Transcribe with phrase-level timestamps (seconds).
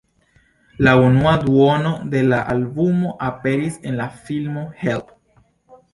[0.85, 5.15] La unua duono de la albumo aperis en la filmo "Help!